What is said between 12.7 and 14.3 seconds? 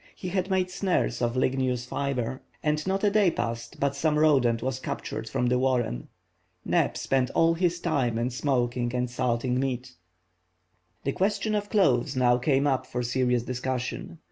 for serious discussion.